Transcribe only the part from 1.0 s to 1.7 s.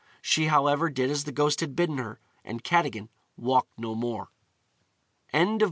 as the ghost